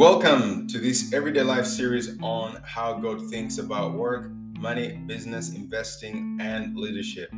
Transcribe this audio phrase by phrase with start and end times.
[0.00, 6.38] Welcome to this Everyday Life series on how God thinks about work, money, business, investing,
[6.40, 7.28] and leadership.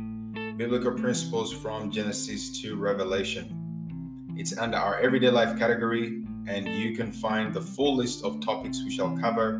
[0.55, 4.31] Biblical principles from Genesis to Revelation.
[4.37, 8.81] It's under our Everyday Life category, and you can find the full list of topics
[8.85, 9.55] we shall cover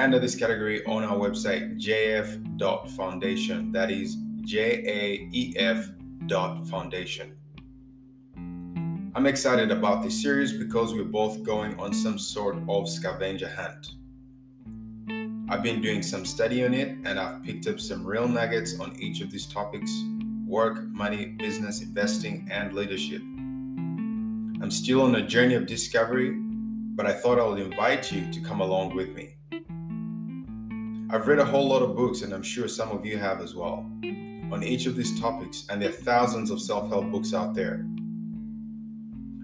[0.00, 3.70] under this category on our website, jaef.foundation.
[3.70, 5.90] That is J A E F
[6.68, 7.36] foundation.
[9.12, 13.94] I'm excited about this series because we're both going on some sort of scavenger hunt.
[15.50, 18.94] I've been doing some study on it and I've picked up some real nuggets on
[19.00, 19.90] each of these topics
[20.46, 23.20] work, money, business, investing, and leadership.
[23.20, 28.40] I'm still on a journey of discovery, but I thought I would invite you to
[28.40, 29.34] come along with me.
[31.12, 33.56] I've read a whole lot of books, and I'm sure some of you have as
[33.56, 33.84] well,
[34.52, 37.84] on each of these topics, and there are thousands of self help books out there.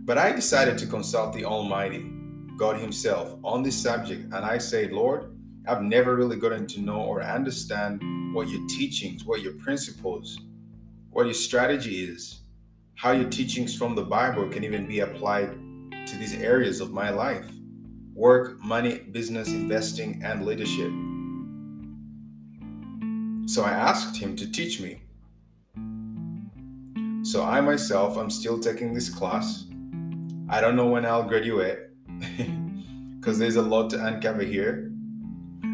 [0.06, 2.08] But I decided to consult the Almighty,
[2.56, 5.37] God Himself on this subject, and I say, Lord,
[5.67, 8.00] I've never really gotten to know or understand
[8.32, 10.38] what your teachings, what your principles,
[11.11, 12.43] what your strategy is,
[12.94, 15.50] how your teachings from the Bible can even be applied
[16.06, 17.50] to these areas of my life
[18.14, 20.91] work, money, business, investing, and leadership.
[23.47, 25.02] So I asked him to teach me.
[27.25, 29.65] So I myself, I'm still taking this class.
[30.48, 31.78] I don't know when I'll graduate
[33.19, 34.93] because there's a lot to uncover here.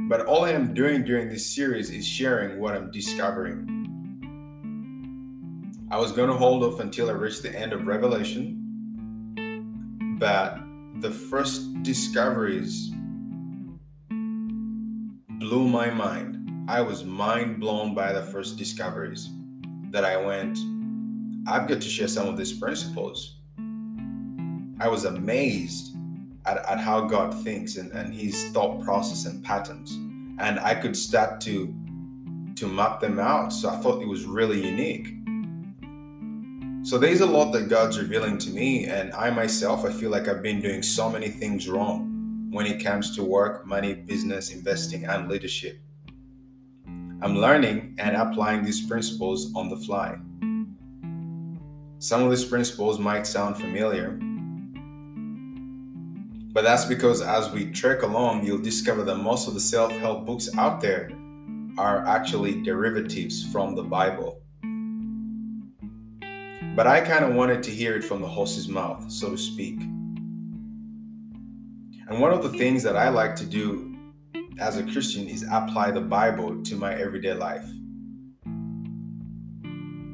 [0.08, 3.68] But all I am doing during this series is sharing what I'm discovering.
[5.90, 8.58] I was going to hold off until I reached the end of Revelation,
[10.18, 10.58] but
[11.00, 12.90] the first discoveries
[14.08, 16.38] blew my mind.
[16.66, 19.28] I was mind blown by the first discoveries
[19.90, 20.58] that I went,
[21.46, 23.41] I've got to share some of these principles.
[24.82, 25.94] I was amazed
[26.44, 29.92] at, at how God thinks and, and his thought process and patterns.
[30.40, 31.72] And I could start to
[32.56, 33.52] to map them out.
[33.52, 35.06] So I thought it was really unique.
[36.84, 40.26] So there's a lot that God's revealing to me, and I myself, I feel like
[40.26, 45.04] I've been doing so many things wrong when it comes to work, money, business, investing,
[45.04, 45.78] and leadership.
[47.22, 50.18] I'm learning and applying these principles on the fly.
[52.00, 54.18] Some of these principles might sound familiar,
[56.52, 60.26] but that's because as we trek along, you'll discover that most of the self help
[60.26, 61.10] books out there
[61.78, 64.38] are actually derivatives from the Bible.
[66.76, 69.80] But I kind of wanted to hear it from the horse's mouth, so to speak.
[72.08, 73.96] And one of the things that I like to do
[74.58, 77.66] as a Christian is apply the Bible to my everyday life.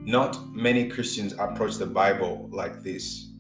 [0.07, 3.33] Not many Christians approach the Bible like this.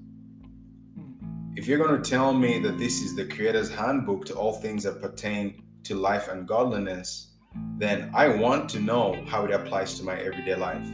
[1.58, 4.84] If you're going to tell me that this is the Creator's handbook to all things
[4.84, 7.32] that pertain to life and godliness,
[7.78, 10.86] then I want to know how it applies to my everyday life.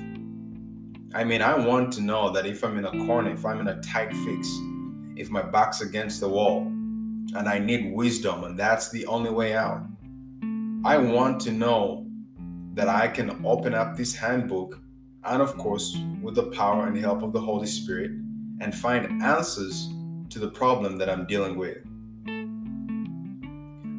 [1.14, 3.68] I mean, I want to know that if I'm in a corner, if I'm in
[3.68, 4.48] a tight fix,
[5.16, 9.54] if my back's against the wall, and I need wisdom, and that's the only way
[9.54, 9.82] out,
[10.82, 12.06] I want to know
[12.72, 14.80] that I can open up this handbook,
[15.24, 18.12] and of course, with the power and help of the Holy Spirit,
[18.62, 19.90] and find answers
[20.34, 21.78] to the problem that I'm dealing with.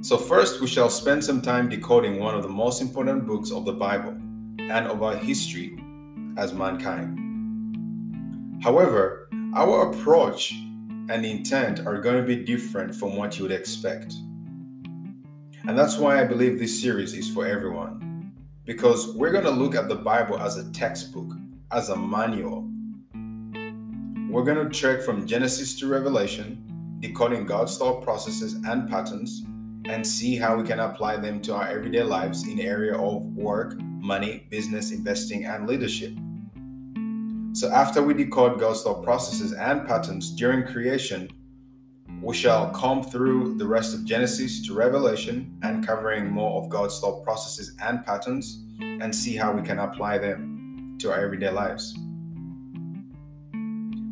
[0.06, 3.64] So, first, we shall spend some time decoding one of the most important books of
[3.64, 4.12] the Bible
[4.60, 5.80] and of our history
[6.38, 7.18] as mankind.
[8.62, 10.52] However, our approach
[11.10, 14.14] and intent are going to be different from what you would expect.
[15.68, 18.34] And that's why I believe this series is for everyone.
[18.66, 21.32] Because we're going to look at the Bible as a textbook,
[21.72, 22.70] as a manual.
[24.36, 29.46] We're going to trek from Genesis to Revelation, decoding God's thought processes and patterns,
[29.86, 33.80] and see how we can apply them to our everyday lives in area of work,
[33.80, 36.12] money, business, investing, and leadership.
[37.54, 41.30] So after we decode God's thought processes and patterns during creation,
[42.22, 47.00] we shall come through the rest of Genesis to Revelation and covering more of God's
[47.00, 51.98] thought processes and patterns and see how we can apply them to our everyday lives.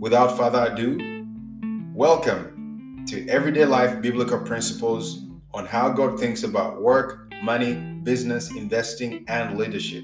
[0.04, 1.26] Without further ado,
[1.94, 5.24] welcome to Everyday Life Biblical Principles
[5.54, 10.04] on how God thinks about work, money, business, investing, and leadership.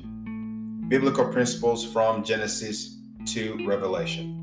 [0.88, 4.39] Biblical principles from Genesis to Revelation.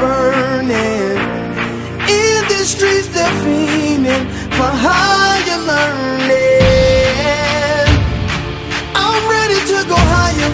[0.00, 1.18] burning.
[2.08, 4.24] In the streets, they're fiending
[4.56, 6.40] for higher learning.
[8.96, 10.52] I'm ready to go higher.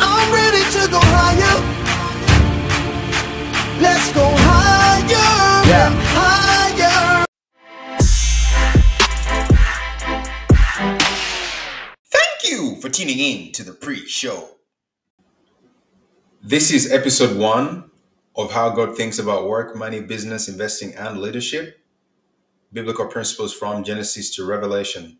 [0.00, 1.56] I'm ready to go higher.
[3.80, 5.30] Let's go higher.
[5.70, 5.90] Yeah.
[6.18, 7.24] Higher.
[12.16, 14.59] Thank you for tuning in to the pre-show.
[16.42, 17.90] This is episode one
[18.34, 21.80] of How God Thinks About Work, Money, Business, Investing, and Leadership
[22.72, 25.18] Biblical Principles from Genesis to Revelation.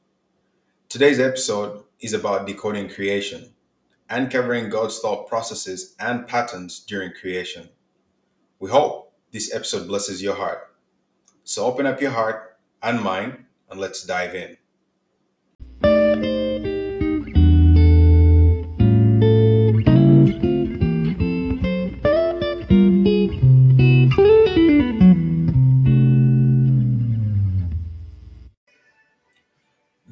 [0.89, 3.53] Today's episode is about decoding creation,
[4.09, 7.69] uncovering God's thought processes and patterns during creation.
[8.59, 10.75] We hope this episode blesses your heart.
[11.45, 14.57] So open up your heart and mind and let's dive in.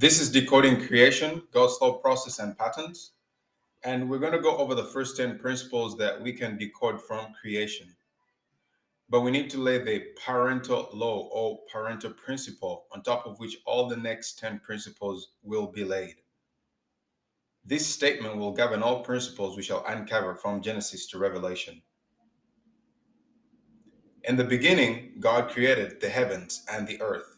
[0.01, 3.15] This is Decoding Creation, God's thought process and patterns.
[3.83, 7.33] And we're going to go over the first 10 principles that we can decode from
[7.41, 7.97] creation.
[9.11, 13.57] But we need to lay the parental law or parental principle on top of which
[13.67, 16.15] all the next 10 principles will be laid.
[17.65, 21.83] This statement will govern all principles we shall uncover from Genesis to Revelation.
[24.23, 27.38] In the beginning, God created the heavens and the earth.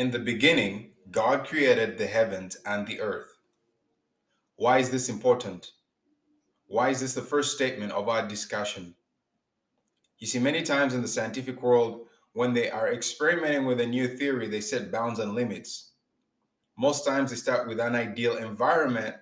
[0.00, 3.36] In the beginning, God created the heavens and the earth.
[4.56, 5.72] Why is this important?
[6.68, 8.94] Why is this the first statement of our discussion?
[10.18, 14.08] You see, many times in the scientific world, when they are experimenting with a new
[14.08, 15.90] theory, they set bounds and limits.
[16.78, 19.16] Most times they start with an ideal environment,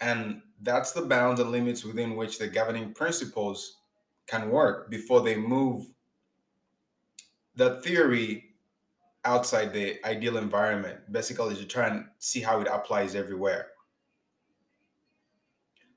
[0.00, 3.78] and that's the bounds and limits within which the governing principles
[4.28, 5.86] can work before they move
[7.56, 8.47] the theory
[9.28, 13.68] outside the ideal environment, basically to try and see how it applies everywhere.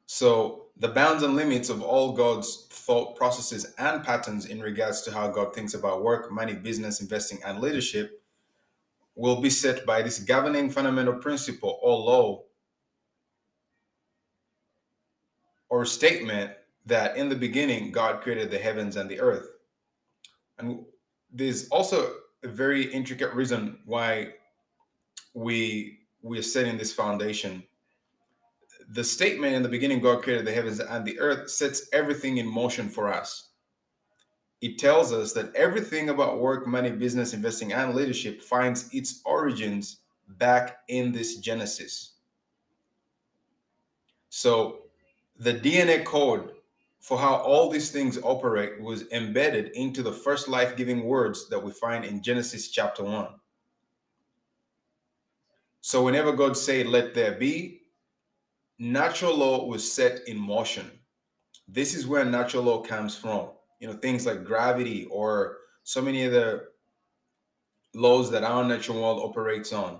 [0.05, 5.11] So, the bounds and limits of all God's thought processes and patterns in regards to
[5.11, 8.21] how God thinks about work, money, business, investing, and leadership
[9.15, 12.43] will be set by this governing fundamental principle or law
[15.69, 16.51] or statement
[16.85, 19.47] that in the beginning God created the heavens and the earth.
[20.57, 20.85] And
[21.31, 24.33] there's also a very intricate reason why
[25.33, 27.63] we we are setting this foundation.
[28.89, 32.47] The statement in the beginning, God created the heavens and the earth, sets everything in
[32.47, 33.49] motion for us.
[34.61, 39.97] It tells us that everything about work, money, business, investing, and leadership finds its origins
[40.37, 42.13] back in this Genesis.
[44.29, 44.83] So,
[45.39, 46.51] the DNA code
[47.01, 51.61] for how all these things operate was embedded into the first life giving words that
[51.61, 53.27] we find in Genesis chapter 1.
[55.81, 57.81] So, whenever God said, Let there be,
[58.77, 60.91] natural law was set in motion.
[61.67, 63.49] This is where natural law comes from.
[63.79, 66.67] You know, things like gravity or so many other
[67.95, 69.99] laws that our natural world operates on.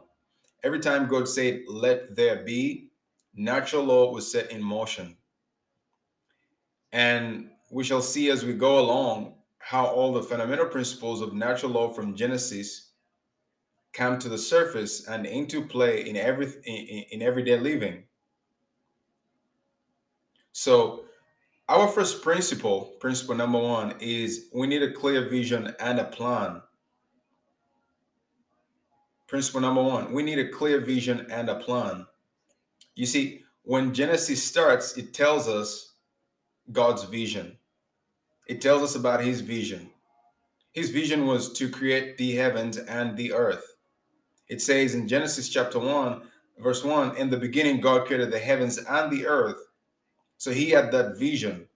[0.63, 2.91] Every time God said, Let there be,
[3.34, 5.17] natural law was set in motion.
[6.92, 11.72] And we shall see as we go along how all the fundamental principles of natural
[11.72, 12.92] law from Genesis
[13.94, 18.04] come to the surface and into play in every in, in everyday living.
[20.52, 21.06] So
[21.70, 26.62] our first principle, principle number one, is we need a clear vision and a plan.
[29.28, 32.06] Principle number one, we need a clear vision and a plan.
[32.96, 35.91] You see, when Genesis starts, it tells us
[36.72, 37.58] God's vision.
[38.48, 39.89] It tells us about his vision.
[40.72, 43.75] His vision was to create the heavens and the earth.
[44.48, 46.22] It says in Genesis chapter 1,
[46.60, 49.68] verse 1 In the beginning, God created the heavens and the earth.
[50.38, 51.68] So he had that vision.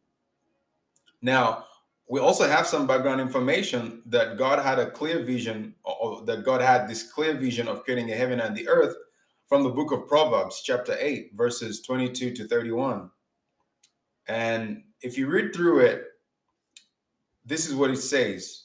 [1.21, 1.65] Now,
[2.07, 6.61] we also have some background information that God had a clear vision, or that God
[6.61, 8.95] had this clear vision of creating a heaven and the earth
[9.47, 13.09] from the book of Proverbs, chapter 8, verses 22 to 31.
[14.27, 16.05] And if you read through it,
[17.45, 18.63] this is what it says.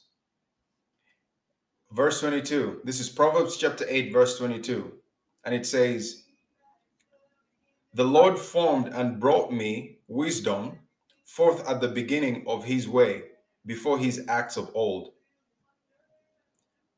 [1.91, 2.81] Verse 22.
[2.83, 4.93] This is Proverbs chapter 8, verse 22.
[5.45, 6.23] And it says,
[7.93, 10.79] The Lord formed and brought me wisdom
[11.25, 13.23] forth at the beginning of his way,
[13.65, 15.13] before his acts of old.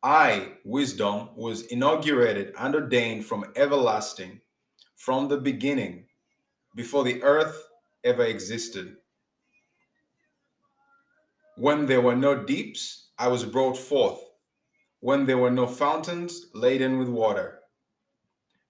[0.02, 4.42] I, wisdom, was inaugurated and ordained from everlasting,
[4.96, 6.06] from the beginning,
[6.76, 7.68] before the earth
[8.04, 8.98] ever existed.
[11.56, 14.20] When there were no deeps, I was brought forth.
[15.00, 17.60] When there were no fountains laden with water.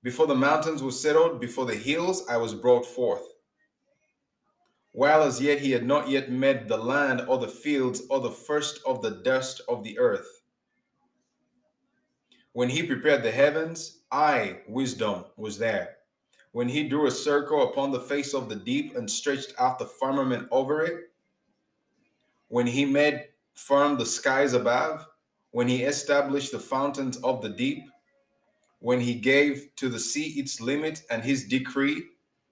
[0.02, 3.24] Before the mountains were settled, before the hills, I was brought forth.
[4.92, 8.32] While as yet he had not yet made the land or the fields or the
[8.32, 10.28] first of the dust of the earth.
[12.52, 15.93] When he prepared the heavens, I, wisdom, was there.
[16.54, 19.88] When he drew a circle upon the face of the deep and stretched out the
[19.88, 21.12] firmament over it,
[22.48, 25.08] when he made firm the skies above,
[25.50, 27.86] when he established the fountains of the deep,
[28.78, 32.04] when he gave to the sea its limit and his decree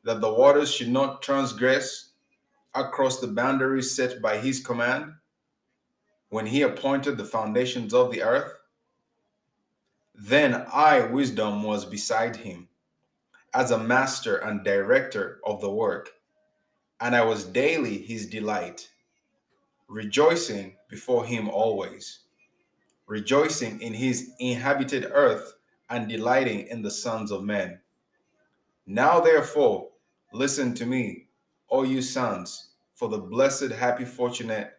[0.03, 2.13] that the waters should not transgress
[2.74, 5.13] across the boundaries set by his command,
[6.29, 8.53] when he appointed the foundations of the earth,
[10.15, 12.67] then I, wisdom, was beside him
[13.53, 16.12] as a master and director of the work,
[17.00, 18.89] and I was daily his delight,
[19.88, 22.20] rejoicing before him always,
[23.08, 25.55] rejoicing in his inhabited earth
[25.89, 27.79] and delighting in the sons of men.
[28.86, 29.89] Now, therefore,
[30.31, 31.27] listen to me,
[31.70, 34.74] O you sons, for the blessed, happy, fortunate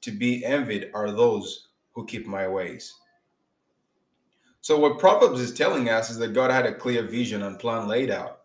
[0.00, 2.94] to be envied are those who keep my ways.
[4.66, 7.86] So what Proverbs is telling us is that God had a clear vision and plan
[7.86, 8.40] laid out.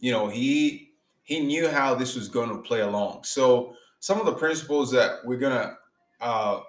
[0.00, 3.24] You know, he he knew how this was going to play along.
[3.24, 5.78] So some of the principles that we're gonna
[6.20, 6.60] uh,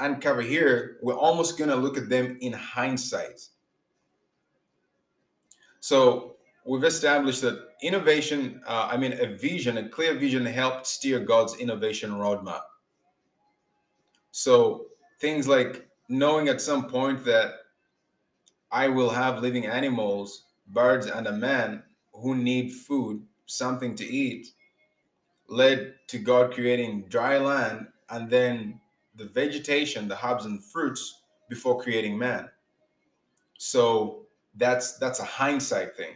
[0.00, 3.40] uncover here, we're almost gonna look at them in hindsight.
[5.80, 11.20] So we've established that innovation, uh, I mean, a vision, a clear vision helped steer
[11.20, 12.64] God's innovation roadmap.
[14.30, 14.88] So
[15.20, 17.54] things like knowing at some point that
[18.70, 21.82] I will have living animals, birds, and a man
[22.12, 24.48] who need food, something to eat,
[25.48, 28.80] led to God creating dry land and then
[29.14, 32.48] the vegetation, the herbs and fruits before creating man.
[33.58, 36.14] So that's that's a hindsight thing.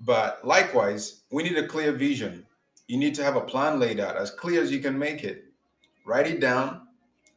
[0.00, 2.46] But likewise, we need a clear vision.
[2.86, 5.44] You need to have a plan laid out as clear as you can make it.
[6.04, 6.86] Write it down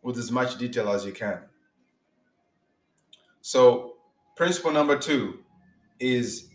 [0.03, 1.39] with as much detail as you can.
[3.41, 3.95] So,
[4.35, 5.39] principle number two
[5.99, 6.49] is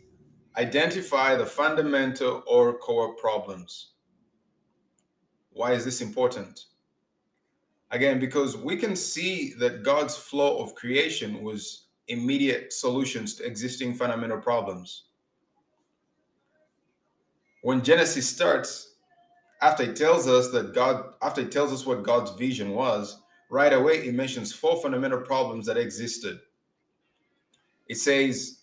[0.57, 3.93] identify the fundamental or core problems.
[5.53, 6.67] Why is this important?
[7.91, 13.95] Again, because we can see that God's flow of creation was immediate solutions to existing
[13.95, 15.05] fundamental problems.
[17.63, 18.97] When Genesis starts,
[19.63, 23.73] after it tells us that God, after it tells us what God's vision was, right
[23.73, 26.41] away it mentions four fundamental problems that existed
[27.89, 28.61] it says,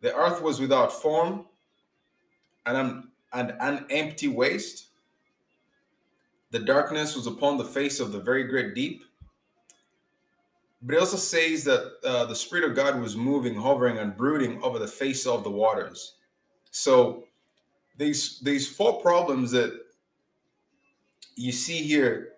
[0.00, 1.46] The earth was without form
[2.66, 4.88] and an, and an empty waste.
[6.50, 9.04] The darkness was upon the face of the very great deep.
[10.82, 14.62] But it also says that uh, the Spirit of God was moving, hovering, and brooding
[14.62, 16.16] over the face of the waters.
[16.70, 17.24] So
[17.96, 19.72] these these four problems that
[21.36, 22.32] you see here,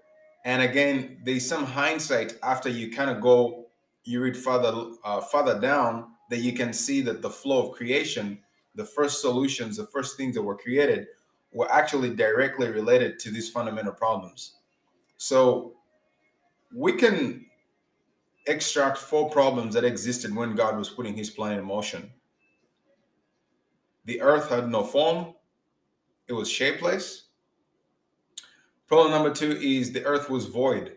[0.45, 3.66] and again, there's some hindsight after you kind of go
[4.07, 8.39] you read further uh, down that you can see that the flow of creation
[8.75, 11.07] the first solutions the first things that were created
[11.53, 14.57] were actually directly related to these fundamental problems.
[15.17, 15.75] So
[16.75, 17.47] we can
[18.47, 22.11] extract four problems that existed when god was putting his plan in motion.
[24.05, 25.35] The earth had no form.
[26.29, 27.25] It was shapeless.
[28.87, 30.96] Problem number two is the earth was void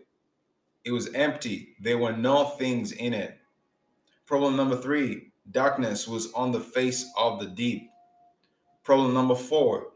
[0.84, 1.76] it was empty.
[1.80, 3.38] There were no things in it.
[4.26, 7.90] Problem number three darkness was on the face of the deep.
[8.82, 9.88] Problem number four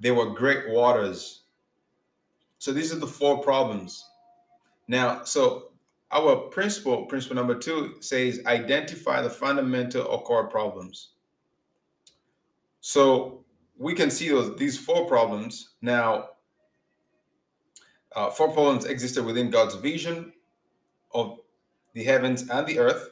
[0.00, 1.42] there were great waters.
[2.58, 4.06] So these are the four problems.
[4.88, 5.72] Now, so
[6.10, 11.10] our principle, principle number two, says identify the fundamental or core problems.
[12.80, 13.44] So
[13.78, 15.70] we can see those these four problems.
[15.82, 16.30] Now,
[18.14, 20.32] uh, four problems existed within God's vision
[21.12, 21.38] of
[21.94, 23.10] the heavens and the earth.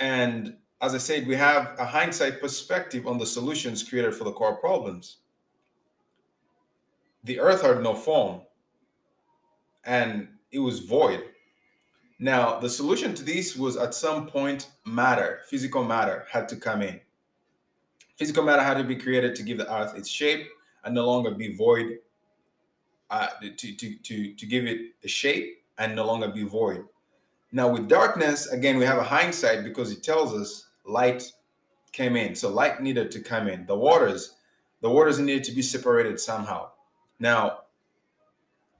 [0.00, 4.32] And as I said, we have a hindsight perspective on the solutions created for the
[4.32, 5.18] core problems.
[7.24, 8.42] The earth had no form
[9.84, 11.24] and it was void.
[12.18, 16.82] Now, the solution to this was at some point matter, physical matter, had to come
[16.82, 17.00] in.
[18.16, 20.46] Physical matter had to be created to give the earth its shape
[20.84, 21.98] and no longer be void
[23.10, 26.84] uh, to, to, to, to give it a shape and no longer be void.
[27.52, 31.32] Now, with darkness, again, we have a hindsight because it tells us light
[31.92, 32.34] came in.
[32.34, 33.66] So light needed to come in.
[33.66, 34.34] The waters,
[34.82, 36.70] the waters needed to be separated somehow.
[37.18, 37.60] Now,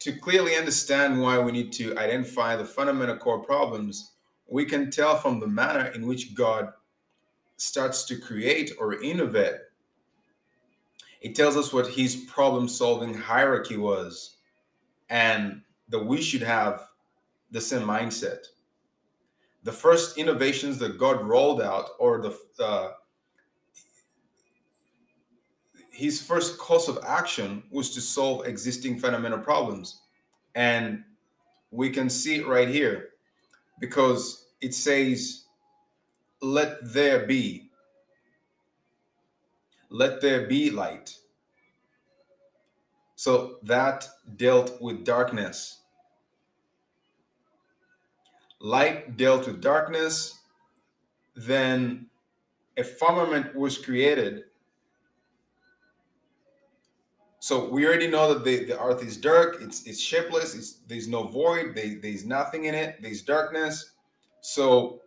[0.00, 4.12] to clearly understand why we need to identify the fundamental core problems,
[4.48, 6.72] we can tell from the manner in which God
[7.56, 9.54] starts to create or innovate
[11.20, 14.36] it tells us what his problem solving hierarchy was
[15.10, 16.88] and that we should have
[17.50, 18.46] the same mindset.
[19.64, 22.92] the first innovations that God rolled out, or the uh,
[25.90, 30.02] his first course of action was to solve existing fundamental problems,
[30.54, 31.02] and
[31.72, 33.10] we can see it right here
[33.80, 35.46] because it says,
[36.42, 37.65] "Let there be."
[39.96, 41.16] Let there be light.
[43.14, 44.06] So that
[44.36, 45.80] dealt with darkness.
[48.60, 50.38] Light dealt with darkness.
[51.34, 52.08] Then
[52.76, 54.42] a firmament was created.
[57.38, 61.08] So we already know that the, the earth is dark, it's, it's shapeless, it's, there's
[61.08, 63.92] no void, there's nothing in it, there's darkness.
[64.42, 65.00] So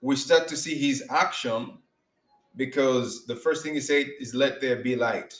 [0.00, 1.78] we start to see his action
[2.56, 5.34] because the first thing he said is, Let there be light.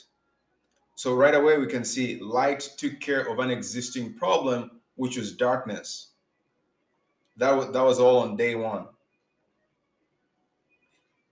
[0.95, 5.31] So right away, we can see light took care of an existing problem, which was
[5.31, 6.09] darkness.
[7.37, 8.87] That was, that was all on day one.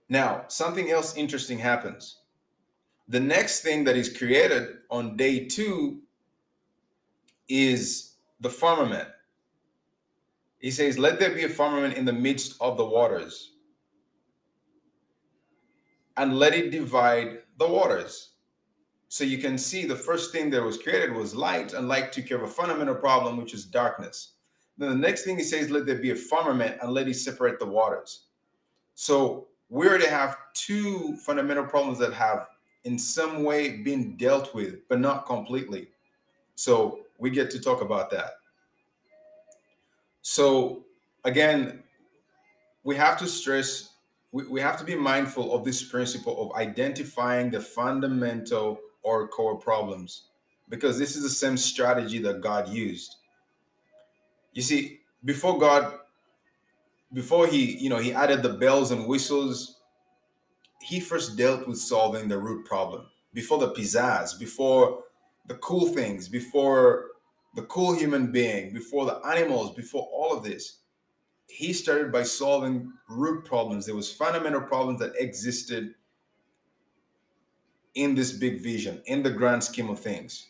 [0.08, 2.18] Now, something else interesting happens.
[3.08, 6.00] The next thing that is created on day two
[7.48, 9.08] is the firmament.
[10.60, 13.52] He says, Let there be a firmament in the midst of the waters,
[16.16, 18.30] and let it divide the waters.
[19.08, 22.26] So you can see the first thing that was created was light, and light took
[22.26, 24.32] care of a fundamental problem, which is darkness.
[24.78, 27.58] Then the next thing he says, let there be a firmament and let it separate
[27.58, 28.26] the waters.
[28.94, 32.48] So we already have two fundamental problems that have
[32.84, 35.88] in some way been dealt with, but not completely.
[36.54, 38.34] So we get to talk about that.
[40.22, 40.84] So
[41.24, 41.82] again,
[42.84, 43.90] we have to stress,
[44.36, 49.56] we, we have to be mindful of this principle of identifying the fundamental or core
[49.56, 50.24] problems
[50.68, 53.16] because this is the same strategy that God used.
[54.52, 56.00] You see, before God,
[57.14, 59.80] before he, you know, he added the bells and whistles,
[60.82, 63.06] he first dealt with solving the root problem.
[63.32, 65.04] Before the pizzazz, before
[65.46, 67.06] the cool things, before
[67.54, 70.80] the cool human being, before the animals, before all of this,
[71.46, 73.86] he started by solving root problems.
[73.86, 75.94] There was fundamental problems that existed
[77.94, 80.46] in this big vision, in the grand scheme of things.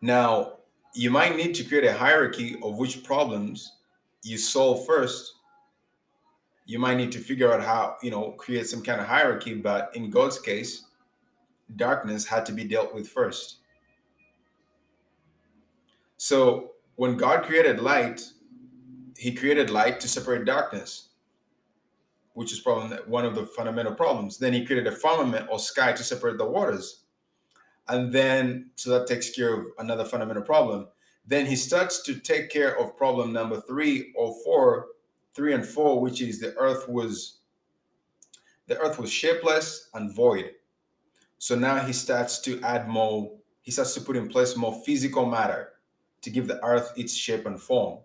[0.00, 0.58] Now,
[0.94, 3.72] you might need to create a hierarchy of which problems
[4.22, 5.34] you solve first.
[6.66, 9.90] You might need to figure out how, you know, create some kind of hierarchy, but
[9.94, 10.84] in God's case,
[11.74, 13.58] darkness had to be dealt with first.
[16.16, 18.22] So, when God created light,
[19.16, 21.06] he created light to separate darkness
[22.36, 24.36] which is probably one of the fundamental problems.
[24.36, 27.04] Then he created a firmament or sky to separate the waters.
[27.88, 30.86] And then, so that takes care of another fundamental problem.
[31.26, 34.88] Then he starts to take care of problem number three or four,
[35.34, 37.38] three and four, which is the earth was
[38.66, 40.50] the earth was shapeless and void.
[41.38, 43.32] So now he starts to add more,
[43.62, 45.70] he starts to put in place more physical matter
[46.26, 48.00] to give the earth its shape and form.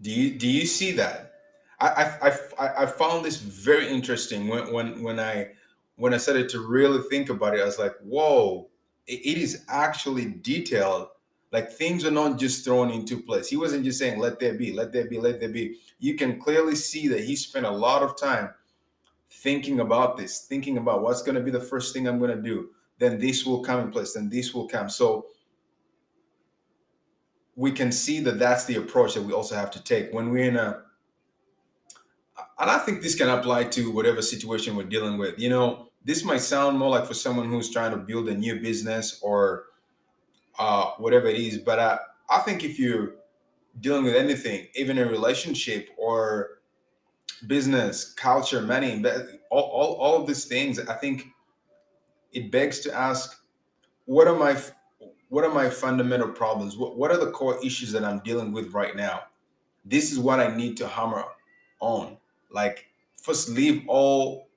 [0.00, 1.34] Do you do you see that?
[1.78, 2.16] I
[2.58, 5.48] I I, found this very interesting when when when I
[5.96, 7.60] when I started to really think about it.
[7.60, 8.70] I was like, whoa,
[9.06, 11.08] it is actually detailed.
[11.52, 13.48] Like things are not just thrown into place.
[13.48, 16.40] He wasn't just saying, "Let there be, let there be, let there be." You can
[16.40, 18.54] clearly see that he spent a lot of time
[19.30, 22.42] thinking about this, thinking about what's going to be the first thing I'm going to
[22.42, 22.70] do.
[23.00, 24.12] Then this will come in place.
[24.12, 24.88] Then this will come.
[24.88, 25.26] So
[27.56, 30.48] we can see that that's the approach that we also have to take when we're
[30.48, 30.82] in a
[32.58, 36.24] and i think this can apply to whatever situation we're dealing with you know this
[36.24, 39.64] might sound more like for someone who's trying to build a new business or
[40.58, 41.98] uh, whatever it is but uh,
[42.30, 43.16] i think if you're
[43.80, 46.60] dealing with anything even a relationship or
[47.46, 49.04] business culture money
[49.50, 51.26] all, all, all of these things i think
[52.32, 53.42] it begs to ask
[54.04, 54.60] what are my
[55.28, 56.76] what are my fundamental problems?
[56.76, 59.22] What, what are the core issues that I'm dealing with right now?
[59.84, 61.24] This is what I need to hammer
[61.78, 62.16] on.
[62.50, 62.86] Like,
[63.22, 64.48] first, leave all,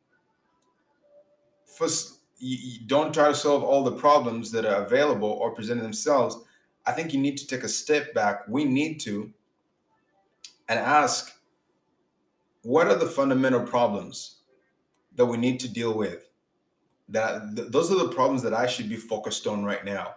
[1.78, 5.82] first, you, you don't try to solve all the problems that are available or present
[5.82, 6.38] themselves.
[6.88, 8.48] I think you need to take a step back.
[8.48, 9.32] We need to,
[10.70, 11.34] and ask,
[12.64, 14.38] what are the fundamental problems
[15.16, 16.30] that we need to deal with?
[17.14, 20.16] That th- those are the problems that I should be focused on right now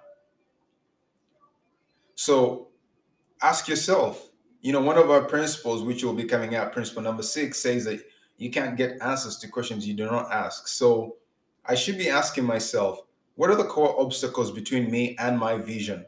[2.17, 2.69] so
[3.43, 4.31] ask yourself,
[4.63, 7.85] you know, one of our principles, which will be coming out, principle number six, says
[7.85, 8.03] that
[8.39, 10.67] you can't get answers to questions you do not ask.
[10.67, 11.17] So
[11.67, 13.03] I should be asking myself,
[13.37, 16.07] what are the core obstacles between me and my vision?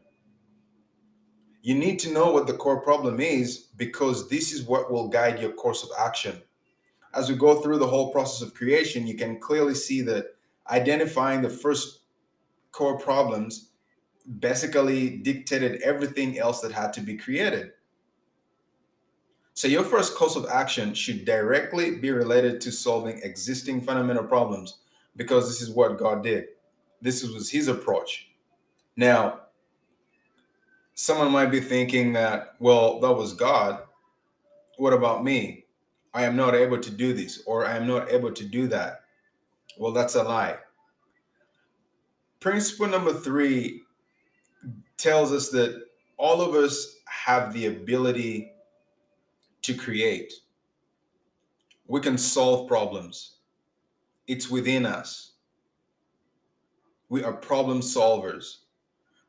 [1.60, 5.40] You need to know what the core problem is because this is what will guide
[5.40, 6.40] your course of action.
[7.12, 10.26] As we go through the whole process of creation, you can clearly see that
[10.70, 12.00] identifying the first
[12.72, 13.70] core problems
[14.40, 17.72] basically dictated everything else that had to be created.
[19.54, 24.78] So, your first course of action should directly be related to solving existing fundamental problems
[25.16, 26.46] because this is what God did.
[27.02, 28.30] This was his approach.
[28.96, 29.40] Now,
[30.94, 33.82] someone might be thinking that, well, that was God.
[34.76, 35.64] What about me?
[36.14, 39.02] I am not able to do this or I am not able to do that.
[39.78, 40.56] Well, that's a lie.
[42.40, 43.82] Principle number three
[44.96, 45.84] tells us that
[46.16, 48.52] all of us have the ability
[49.62, 50.32] to create.
[51.86, 53.36] We can solve problems,
[54.26, 55.32] it's within us.
[57.08, 58.58] We are problem solvers.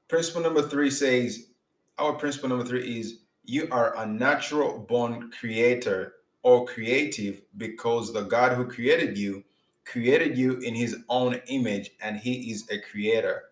[0.08, 1.52] Principle number three says
[2.00, 8.22] our principle number three is you are a natural born creator or creative because the
[8.22, 9.44] God who created you
[9.90, 13.46] created you in his own image and he is a creator.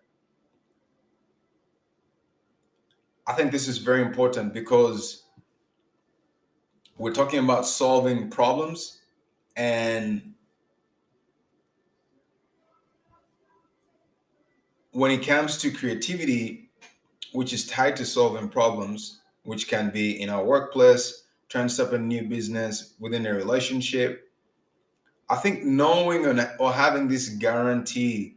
[3.26, 5.24] I think this is very important because
[6.96, 9.00] we're talking about solving problems
[9.56, 10.34] and
[14.92, 16.68] when it comes to creativity
[17.32, 21.92] which is tied to solving problems, which can be in our workplace, trying to start
[21.92, 24.27] a new business within a relationship.
[25.30, 26.26] I think knowing
[26.58, 28.36] or having this guarantee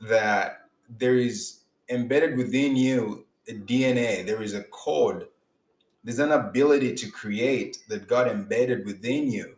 [0.00, 5.28] that there is embedded within you a DNA, there is a code,
[6.04, 9.56] there's an ability to create that God embedded within you.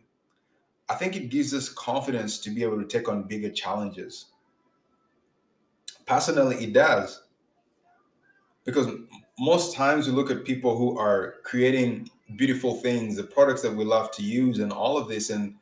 [0.89, 4.25] I think it gives us confidence to be able to take on bigger challenges.
[6.05, 7.23] Personally, it does
[8.65, 8.87] because
[9.37, 13.83] most times we look at people who are creating beautiful things the products that we
[13.85, 15.55] love to use and all of this and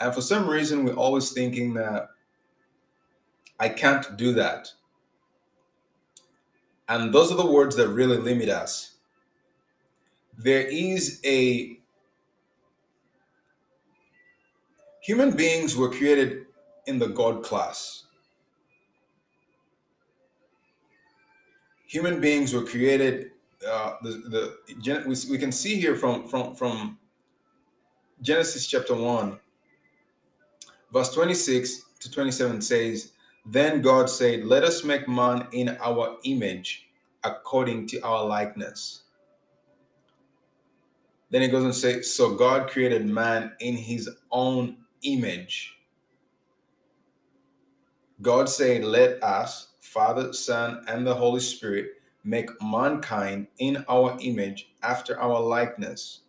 [0.00, 2.08] and for some reason we're always thinking that
[3.58, 4.72] i can't do that
[6.88, 8.96] and those are the words that really limit us
[10.38, 11.78] there is a
[15.00, 16.46] human beings were created
[16.86, 18.04] in the god class
[21.90, 23.32] human beings were created.
[23.68, 26.98] Uh, the the we, we can see here from from from
[28.22, 29.38] Genesis chapter one,
[30.92, 33.12] verse twenty six to twenty seven says,
[33.46, 36.88] "Then God said, Let us make man in our image,
[37.24, 39.02] according to our likeness."
[41.30, 45.76] Then it goes and say, "So God created man in His own image."
[48.22, 54.72] God said, "Let us." Father, Son, and the Holy Spirit make mankind in our image
[54.82, 56.20] after our likeness.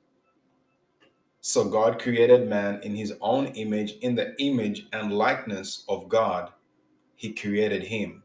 [1.42, 6.52] So God created man in his own image, in the image and likeness of God,
[7.16, 8.22] he created him.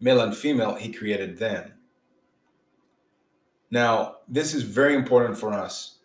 [0.00, 1.74] Male and female, he created them.
[3.70, 5.98] Now, this is very important for us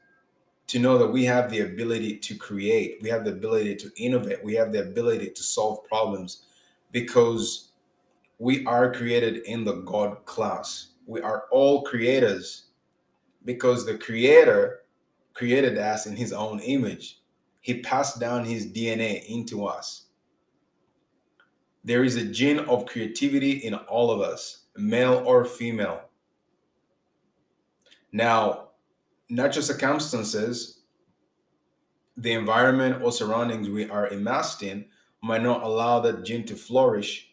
[0.67, 4.43] to know that we have the ability to create, we have the ability to innovate,
[4.43, 6.43] we have the ability to solve problems
[6.91, 7.71] because
[8.37, 10.89] we are created in the God class.
[11.07, 12.65] We are all creators
[13.45, 14.81] because the creator
[15.37, 17.19] created us in his own image.
[17.61, 20.07] He passed down his DNA into us.
[21.83, 26.01] There is a gene of creativity in all of us, male or female.
[28.11, 28.69] Now,
[29.29, 30.81] natural circumstances,
[32.17, 34.85] the environment or surroundings we are immersed in
[35.21, 37.29] might not allow that gene to flourish,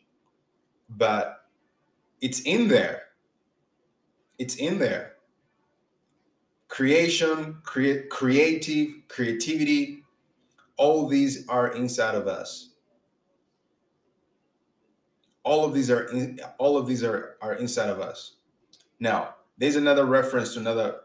[0.90, 1.46] but
[2.20, 3.04] it's in there.
[4.38, 5.13] It's in there.
[6.68, 10.02] Creation, create, creative, creativity,
[10.76, 12.70] all these are inside of us.
[15.44, 18.36] All of these are in, all of these are, are inside of us.
[18.98, 21.00] Now, there's another reference to another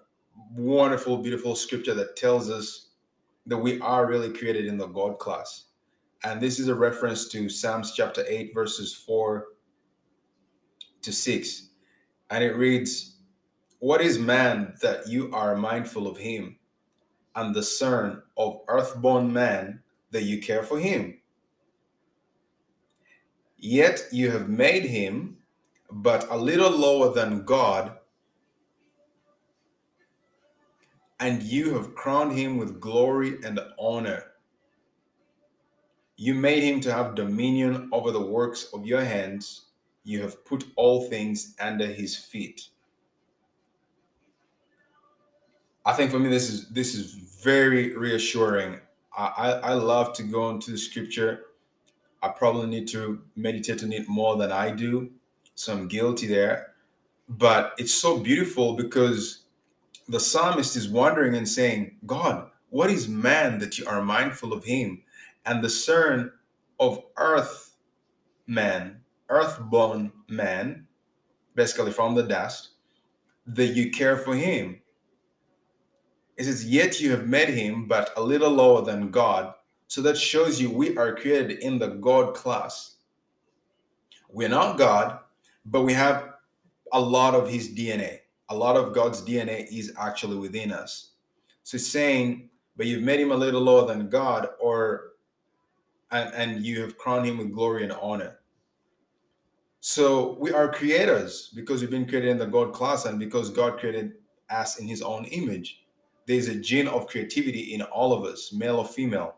[0.56, 2.88] wonderful, beautiful scripture that tells us
[3.45, 5.65] that we are really created in the God class.
[6.24, 9.45] And this is a reference to Psalms chapter 8, verses 4
[11.02, 11.69] to 6.
[12.30, 13.17] And it reads,
[13.80, 16.58] What is man that you are mindful of him,
[17.36, 21.18] and the son of earthborn man that you care for him?
[23.58, 25.38] Yet you have made him
[25.92, 27.98] but a little lower than God,
[31.22, 34.24] and you have crowned him with glory and honor.
[36.18, 39.68] You made him to have dominion over the works of your hands.
[40.04, 42.70] You have put all things under his feet.
[45.86, 47.13] I think for me this is this is
[47.44, 48.80] very reassuring.
[49.18, 51.46] I, I, I love to go into the scripture.
[52.22, 55.12] I probably need to meditate on it more than I do.
[55.56, 56.74] So I'm guilty there.
[57.28, 59.44] But it's so beautiful because
[60.08, 64.63] the psalmist is wondering and saying, God, what is man that you are mindful of
[64.63, 65.04] him?
[65.46, 66.32] And the son
[66.80, 67.76] of earth
[68.48, 70.88] man, earthborn man,
[71.56, 72.70] basically from the dust,
[73.46, 74.82] that you care for him.
[76.39, 79.54] It says, Yet you have made him but a little lower than God.
[79.88, 82.95] So that shows you we are created in the God class.
[84.30, 85.19] We're not God,
[85.65, 86.36] but we have
[86.93, 88.19] a lot of his DNA.
[88.49, 91.12] A lot of God's DNA is actually within us.
[91.63, 95.10] So it's saying, but you've made him a little lower than God, or
[96.12, 98.39] and, and you have crowned him with glory and honor.
[99.82, 103.80] So we are creators because we've been created in the God class and because God
[103.80, 104.13] created
[104.49, 105.79] us in his own image.
[106.30, 109.38] There's a gene of creativity in all of us, male or female.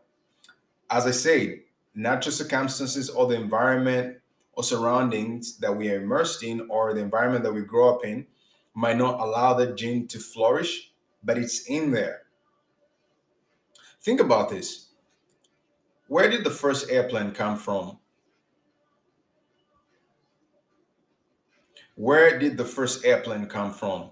[0.90, 1.62] As I say,
[1.94, 4.18] natural circumstances or the environment
[4.52, 8.26] or surroundings that we are immersed in or the environment that we grow up in
[8.74, 10.92] might not allow that gene to flourish,
[11.24, 12.24] but it's in there.
[14.02, 14.88] Think about this.
[16.08, 18.00] Where did the first airplane come from?
[21.94, 24.10] Where did the first airplane come from?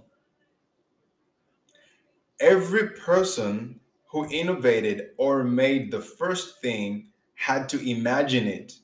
[2.41, 8.75] Every person who innovated or made the first thing had to imagine it.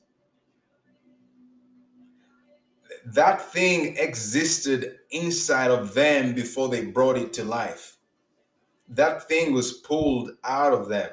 [3.05, 7.97] That thing existed inside of them before they brought it to life.
[8.89, 11.09] That thing was pulled out of them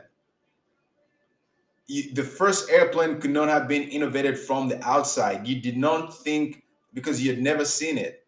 [1.87, 5.47] you, the first airplane could not have been innovated from the outside.
[5.47, 8.24] You did not think because you had never seen it.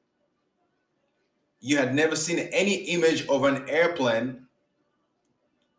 [1.61, 4.47] You had never seen any image of an airplane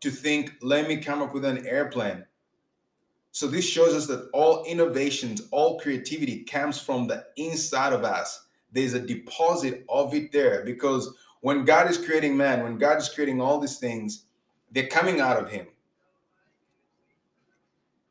[0.00, 2.24] to think, let me come up with an airplane.
[3.32, 8.46] So this shows us that all innovations, all creativity comes from the inside of us.
[8.72, 13.08] There's a deposit of it there because when God is creating man, when God is
[13.08, 14.24] creating all these things,
[14.72, 15.66] they're coming out of him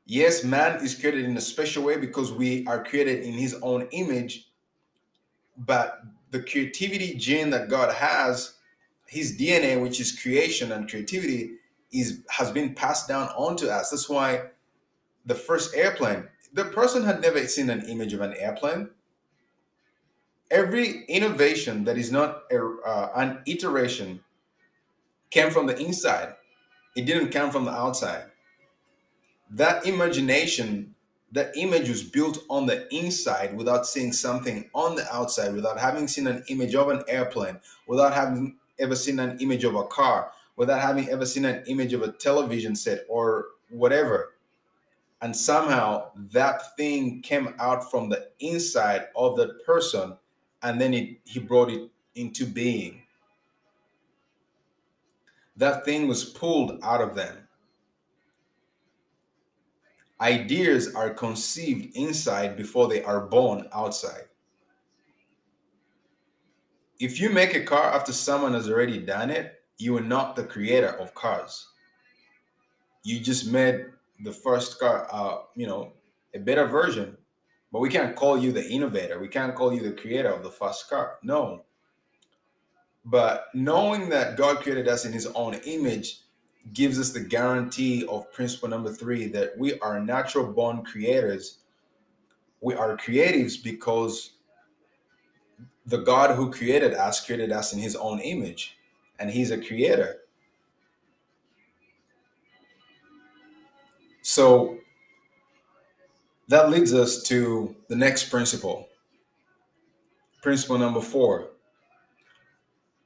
[0.09, 3.89] Yes, man is created in a special way because we are created in his own
[3.91, 4.49] image,
[5.57, 8.55] but the creativity gene that God has,
[9.07, 11.51] his DNA, which is creation and creativity,
[11.91, 13.91] is has been passed down onto us.
[13.91, 14.47] That's why
[15.25, 18.89] the first airplane, the person had never seen an image of an airplane.
[20.51, 24.21] Every innovation that is not a, uh, an iteration
[25.29, 26.35] came from the inside.
[26.95, 28.25] It didn't come from the outside
[29.51, 30.93] that imagination
[31.31, 36.07] that image was built on the inside without seeing something on the outside without having
[36.07, 40.31] seen an image of an airplane without having ever seen an image of a car
[40.57, 44.33] without having ever seen an image of a television set or whatever.
[45.21, 50.17] And somehow that thing came out from the inside of that person
[50.61, 53.03] and then it, he brought it into being.
[55.55, 57.46] That thing was pulled out of them
[60.19, 64.23] Ideas are conceived inside before they are born outside.
[66.99, 70.43] If you make a car after someone has already done it, you are not the
[70.43, 71.67] creator of cars.
[73.03, 73.85] You just made
[74.23, 75.93] the first car, uh, you know,
[76.33, 77.15] a better version,
[77.71, 79.19] but we can't call you the innovator.
[79.19, 81.19] We can't call you the creator of the first car.
[81.21, 81.65] No.
[83.05, 86.21] But knowing that God created us in his own image
[86.73, 91.59] gives us the guarantee of principle number three that we are natural born creators.
[92.61, 94.31] We are creatives because
[95.85, 98.77] the God who created us created us in his own image,
[99.19, 100.17] and he's a creator.
[104.21, 104.77] So
[106.49, 108.89] that leads us to the next principle.
[110.41, 111.49] Principle number four.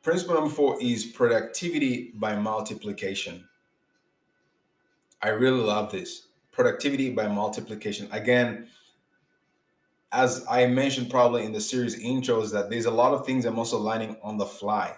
[0.01, 3.47] Principle number four is productivity by multiplication.
[5.23, 8.07] I really love this productivity by multiplication.
[8.11, 8.67] Again,
[10.11, 13.57] as I mentioned probably in the series intros, that there's a lot of things I'm
[13.57, 14.95] also learning on the fly.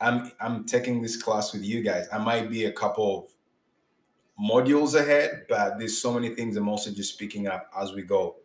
[0.00, 2.06] I'm I'm taking this class with you guys.
[2.12, 3.30] I might be a couple of
[4.42, 8.36] modules ahead, but there's so many things I'm also just picking up as we go.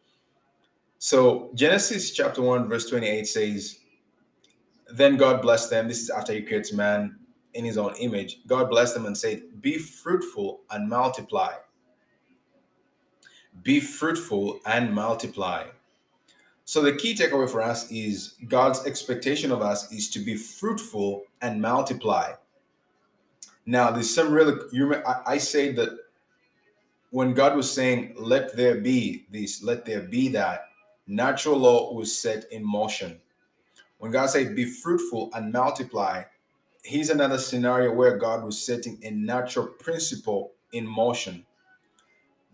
[0.98, 3.80] So Genesis chapter 1, verse 28 says,
[4.94, 5.88] Then God blessed them.
[5.88, 7.20] This is after he creates man
[7.56, 11.54] in his own image, God blessed them and said, Be fruitful and multiply.
[13.64, 15.66] Be fruitful and multiply.
[16.66, 21.24] So, the key takeaway for us is God's expectation of us is to be fruitful
[21.42, 22.34] and multiply.
[23.66, 25.90] Now, there's some really, you I, I say that
[27.12, 30.70] when God was saying, let there be this, let there be that,
[31.08, 33.20] natural law was set in motion.
[34.00, 36.24] When God said, be fruitful and multiply,
[36.86, 41.46] here's another scenario where God was setting a natural principle in motion.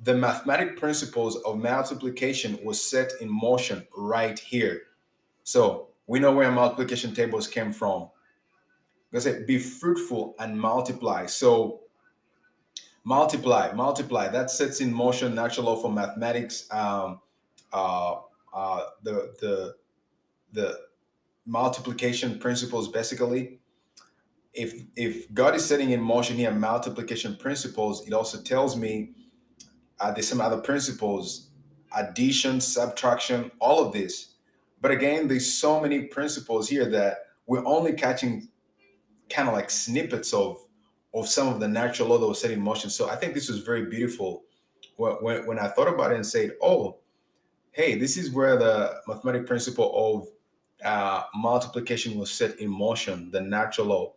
[0.04, 4.84] The mathematic principles of multiplication was set in motion right here.
[5.44, 8.10] So we know where multiplication tables came from.
[9.14, 11.26] I said, be fruitful and multiply.
[11.26, 11.82] So
[13.04, 14.30] multiply, multiply.
[14.30, 16.68] That sets in motion natural law for mathematics.
[16.72, 17.20] Um,
[17.74, 18.16] uh,
[18.54, 19.76] uh, the the
[20.54, 20.80] the
[21.46, 23.61] multiplication principles basically.
[24.54, 29.12] If if God is setting in motion here multiplication principles, it also tells me
[30.00, 31.52] uh, there's some other principles,
[31.96, 34.36] addition, subtraction, all of this.
[34.82, 38.50] But again, there's so many principles here that we're only catching
[39.30, 40.58] kind of like snippets of
[41.14, 42.90] of some of the natural law that was set in motion.
[42.90, 44.44] So I think this was very beautiful
[44.98, 47.00] when, when I thought about it and said, oh,
[47.72, 50.28] hey, this is where the mathematical principle of
[50.86, 54.14] uh, multiplication was set in motion, the natural law.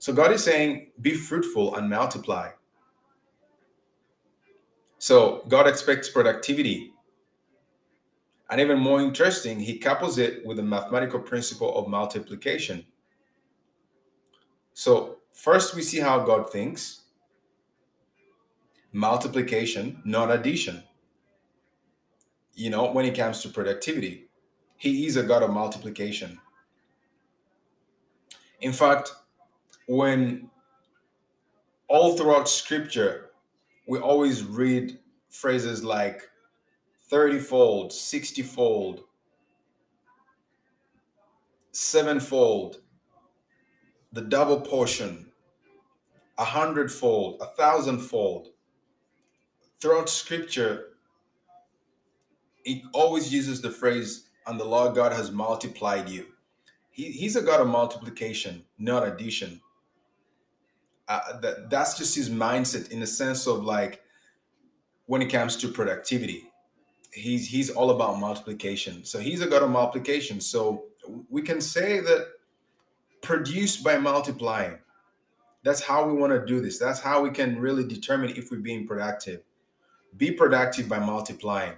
[0.00, 2.48] So God is saying, be fruitful and multiply.
[4.96, 6.94] So God expects productivity.
[8.48, 12.86] And even more interesting, he couples it with the mathematical principle of multiplication.
[14.72, 17.02] So first we see how God thinks.
[18.92, 20.82] Multiplication, not addition.
[22.54, 24.30] You know, when it comes to productivity,
[24.78, 26.40] he is a God of multiplication.
[28.62, 29.12] In fact,
[29.90, 30.48] when
[31.88, 33.30] all throughout scripture,
[33.88, 34.96] we always read
[35.30, 36.30] phrases like
[37.08, 39.00] 30 fold, 60 fold,
[41.72, 42.76] sevenfold,
[44.12, 45.26] the double portion,
[46.38, 48.50] a hundredfold, a thousandfold.
[49.80, 50.90] Throughout scripture,
[52.64, 56.26] it always uses the phrase, and the Lord God has multiplied you.
[56.90, 59.60] He, he's a God of multiplication, not addition.
[61.10, 64.00] Uh, that, that's just his mindset in the sense of like
[65.06, 66.44] when it comes to productivity.
[67.12, 69.04] He's he's all about multiplication.
[69.04, 70.40] So he's a God of multiplication.
[70.40, 70.84] So
[71.28, 72.28] we can say that
[73.22, 74.78] produce by multiplying.
[75.64, 76.78] That's how we want to do this.
[76.78, 79.40] That's how we can really determine if we're being productive.
[80.16, 81.74] Be productive by multiplying.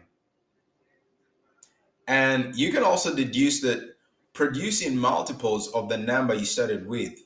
[2.07, 3.97] And you can also deduce that
[4.35, 7.22] producing multiples of the number you started with.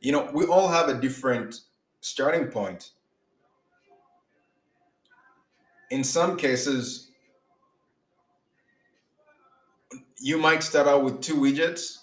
[0.00, 1.60] You know, we all have a different
[2.00, 2.90] starting point.
[5.90, 7.10] In some cases,
[10.18, 11.98] you might start out with two widgets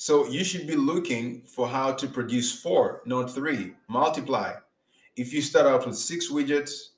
[0.00, 3.74] so you should be looking for how to produce four, not three.
[3.88, 4.54] Multiply.
[5.16, 6.90] If you start out with six widgets,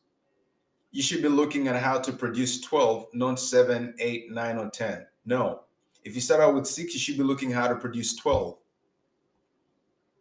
[0.93, 5.07] you should be looking at how to produce 12, not seven, eight, nine, or 10.
[5.25, 5.63] No.
[6.05, 8.59] If you start out with six, you should be looking how to produce 12.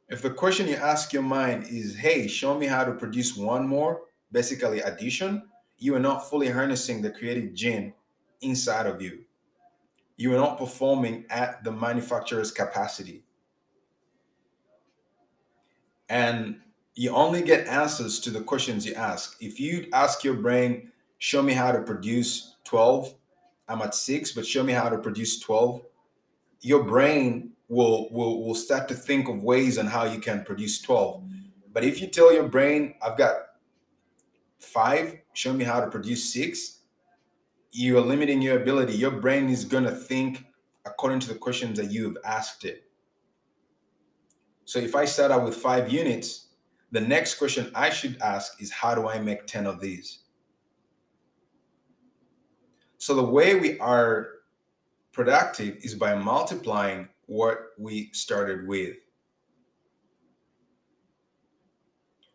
[0.10, 3.68] If the question you ask your mind is, hey, show me how to produce one
[3.68, 4.01] more,
[4.32, 5.43] basically addition,
[5.78, 7.93] you are not fully harnessing the creative gene
[8.41, 9.26] inside of you
[10.20, 13.24] you are not performing at the manufacturer's capacity.
[16.10, 16.60] And
[16.93, 19.38] you only get answers to the questions you ask.
[19.39, 23.16] If you ask your brain, show me how to produce 12,
[23.70, 25.84] I'm at six, but show me how to produce 12,
[26.64, 30.82] your brain will, will, will start to think of ways on how you can produce
[30.82, 31.24] 12.
[31.72, 33.36] But if you tell your brain, I've got
[34.59, 36.80] five, show me how to produce six,
[37.72, 38.93] you are limiting your ability.
[38.93, 40.45] Your brain is going to think
[40.86, 42.86] according to the questions that you've asked it.
[44.65, 46.47] So if I start out with five units,
[46.91, 50.20] the next question I should ask is how do I make 10 of these?
[52.97, 54.30] So the way we are
[55.11, 58.97] productive is by multiplying what we started with.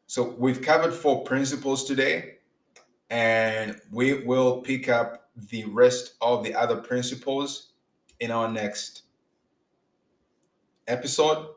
[0.06, 2.36] So we've covered four principles today,
[3.10, 7.72] and we will pick up the rest of the other principles
[8.20, 9.02] in our next
[10.86, 11.48] episode.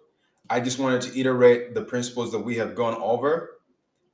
[0.49, 3.59] I just wanted to iterate the principles that we have gone over.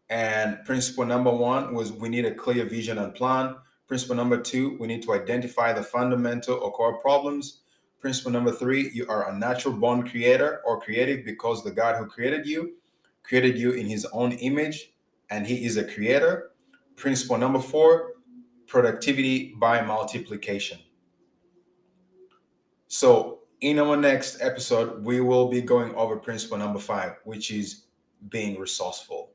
[0.10, 3.56] And principle number one was we need a clear vision and plan.
[3.88, 7.63] Principle number two, we need to identify the fundamental or core problems.
[8.04, 12.06] Principle number three, you are a natural born creator or creative because the God who
[12.06, 12.74] created you
[13.24, 14.92] created you in his own image
[15.30, 16.52] and he is a creator.
[16.98, 18.16] Principle number four,
[18.68, 20.80] productivity by multiplication.
[22.90, 27.86] So, in our next episode, we will be going over principle number five, which is
[28.28, 29.32] being resourceful.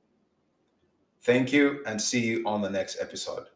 [1.22, 3.46] Thank you and see you on the next episode.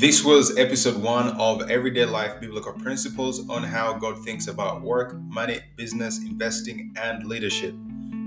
[0.00, 5.14] This was episode one of Everyday Life Biblical Principles on how God thinks about work,
[5.24, 7.74] money, business, investing, and leadership.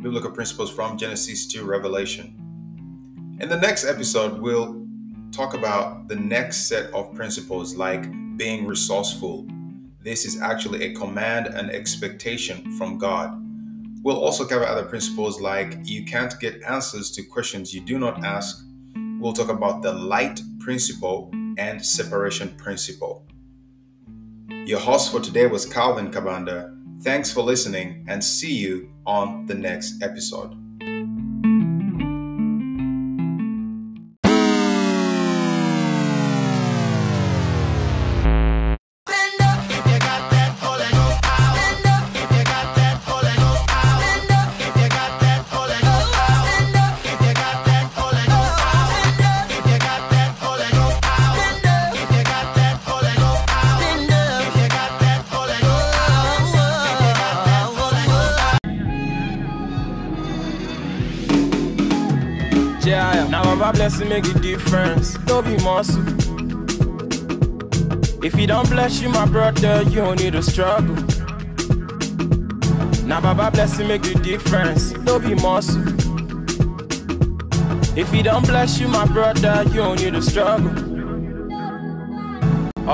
[0.03, 2.37] Biblical principles from Genesis to Revelation.
[3.39, 4.85] In the next episode, we'll
[5.31, 8.05] talk about the next set of principles like
[8.37, 9.47] being resourceful.
[9.99, 13.33] This is actually a command and expectation from God.
[14.03, 18.23] We'll also cover other principles like you can't get answers to questions you do not
[18.23, 18.63] ask.
[19.19, 23.25] We'll talk about the light principle and separation principle.
[24.65, 26.79] Your host for today was Calvin Kabanda.
[27.03, 30.62] Thanks for listening and see you on the next episode.
[64.13, 65.15] Make a difference.
[65.25, 66.03] Don't be muscle.
[68.23, 70.95] If he don't bless you, my brother, you don't need to struggle.
[73.07, 74.91] Now Baba blessing make a difference.
[75.07, 75.81] Don't be muscle.
[77.97, 80.71] If he don't bless you, my brother, you don't need to struggle.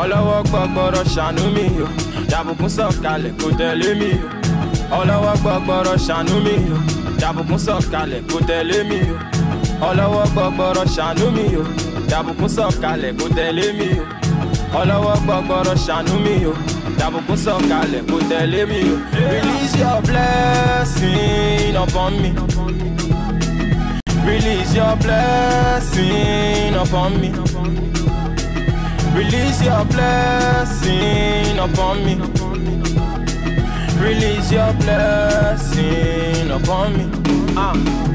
[0.01, 1.87] ọlọ́wọ́ gbọ́gbọ́rọ̀ ṣàánú mi o
[2.31, 4.11] dàbùkún sọ̀kalẹ̀ kò tẹ̀lé mi
[4.93, 6.77] o ọlọ́wọ́ gbọ́gbọ́rọ̀ ṣàánú mi o
[7.21, 8.21] dàbùkún sọ̀kalẹ̀
[9.87, 11.63] ọlọ́wọ́ gbọ́gbọ́rọ̀ ṣàánú mi o
[12.09, 14.03] dàbùkún sọ̀kalẹ̀ kò tẹ̀lé mi o
[14.79, 16.53] ọlọ́wọ́ gbọ́gbọ́rọ̀ ṣàánú mi o
[16.99, 18.95] dàbùkún sọ̀kalẹ̀ kò tẹ̀lé mi o
[19.31, 22.29] release your blessing upon me
[24.29, 27.29] release your blessing upon me.
[29.19, 32.13] Release your blessing upon me.
[34.05, 37.05] Release your blessing upon me.
[37.57, 38.08] Ah.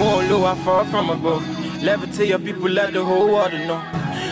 [0.00, 0.20] Ah.
[0.22, 1.42] Evil Olúwa fall from above.
[1.82, 3.82] Levitate your people, let the whole world know.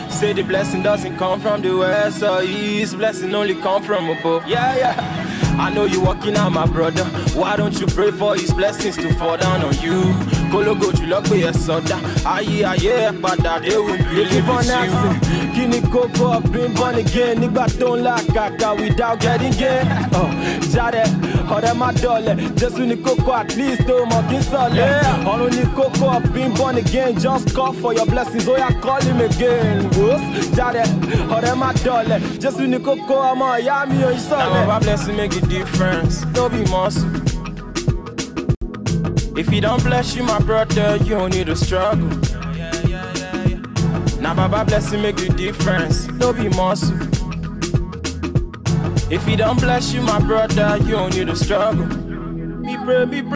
[0.09, 2.97] Say the blessing doesn't come from the west or east.
[2.97, 4.47] Blessing only come from above.
[4.47, 5.57] Yeah, yeah.
[5.59, 7.05] I know you're walking out, my brother.
[7.35, 10.36] Why don't you pray for his blessings to fall down on you?
[10.53, 11.97] Kólógò jùlọ pé ẹ sọdá.
[12.25, 14.23] Ayé ayé ẹ padà dé with you.
[15.55, 19.87] Kí ni kókó of being born again nígbà tó ń là kàkà without getting gain?
[20.15, 20.29] Oh,
[20.75, 21.03] Jáde
[21.51, 22.37] ọ̀rẹ́ má dọ̀lẹ̀.
[22.57, 25.03] Jésù ni kókó at least tó mọ̀ kí n sọ̀lẹ̀.
[25.25, 27.15] Ọ̀run ni kókó of being born again.
[27.19, 29.89] Just call for your blessings, ó yá call him again.
[29.99, 30.21] Wòs
[30.57, 30.83] jáde
[31.31, 32.21] ọ̀rẹ́ má dọ̀lẹ̀.
[32.41, 34.47] Jésù ni kókó ọmọ ìyá mi ò ń sọ̀lẹ̀.
[34.47, 37.26] Now Baba blessing make a difference, no be muscle.
[39.39, 42.09] If he don't bless you, my brother, you don't need to struggle.
[44.19, 46.97] Now Baba blessing make a difference, no be muscle.
[49.13, 51.87] If he don't bless you, my brother, you don't need to struggle.
[51.87, 53.25] Me pray, me pray.